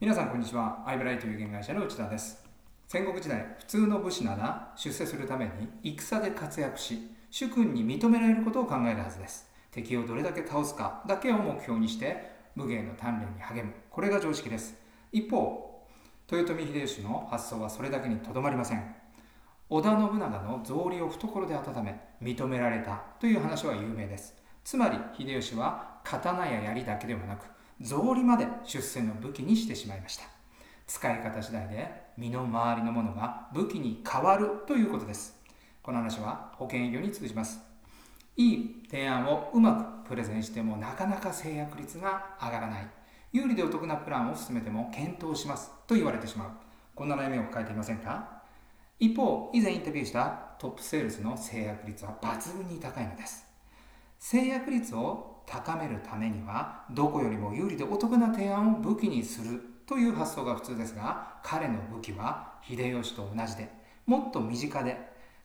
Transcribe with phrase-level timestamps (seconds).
[0.00, 0.84] 皆さんこんにちは。
[0.86, 2.40] アイブライという現会社の内田です。
[2.86, 9.50] 戦国時代普通の武士なら出世するために戦で活躍し主君に認められることを考えるはずです。
[9.72, 13.74] 敵をどれだけ倒すかだけを目標にして武芸の鍛錬に励む。
[13.90, 14.76] これが常識です。
[15.10, 15.84] 一方
[16.30, 18.94] 豊臣秀吉の発想はそれだけにとどまりません。
[19.68, 24.36] 織田信長の草履を懐で温め認められたという話は有名です。
[24.62, 30.24] つまり秀吉は刀や槍だけではなく草履まで出世の武器にしてしまいました。
[30.86, 35.38] 使い方次第で身の回りのものが武器に変わるということです。
[35.82, 37.60] この話は保険営業に通じます。
[38.36, 42.88] いい提案をうまくプレゼンしてもなかなか制約率が上がらない。
[43.32, 46.50] 有利でお得なプランを進めても検討しますと言われてしまう。
[46.94, 48.42] こんな悩みを抱えていませんか？
[48.98, 53.46] 一方以前インタビューしたトップセールスの制約率は抜群に高いのです。
[54.18, 63.70] 制約率を高めるためにはどこよりも有利でお得な提案を武器にするという発想が普通ですが彼の武器は秀吉と同じで
[64.04, 64.98] もっと身近で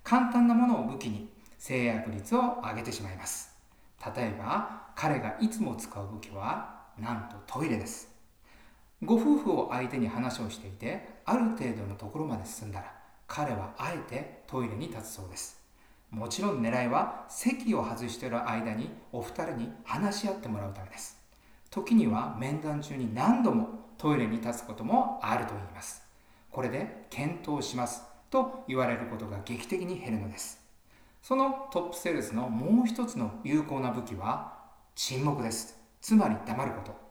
[0.04, 3.56] 簡単なものを武器に制約率を上げてしまいます。
[4.16, 8.10] 例えば彼がいつも使う武器はなんとトイレです。
[9.02, 12.94] ご夫婦を相手に話をしていてある程度のところまで進んだら
[13.28, 15.63] 彼はあえてトイレに立つそうです。
[16.14, 21.18] もちろん狙いは席を外している間にお二人に話し合ってもらうためです。
[21.72, 26.04] 時には面談中に何度もトイレに立つこともあると言います。
[26.52, 30.62] これで検討しますと言われることが劇的に減るのです。
[31.24, 34.54] そのトップセールスのもう一つの有効な武器は
[34.94, 35.80] 沈黙です。
[36.00, 37.04] つまり黙ること。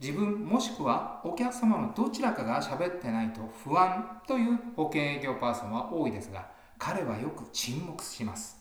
[0.00, 8.56] 自分もしくはお客様のどちらかが喋ってないと不安という保険営業パーソンは多いですが彼はよく沈黙します。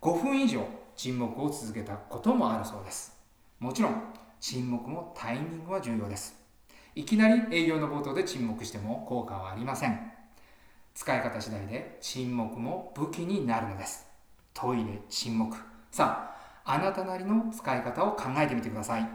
[0.00, 3.16] 5分以上沈黙を続けたこともあるそうです。
[3.58, 4.02] もちろん
[4.40, 6.36] 沈黙もタイミングは重要です。
[6.94, 10.12] いきなり営業の冒頭で沈黙しても効果はありません。
[10.94, 14.06] 使い方次第で沈黙も武器になるのです。
[14.52, 15.56] トイレ沈黙。
[15.90, 19.08] さああなたなりの使い方を考えてみてください。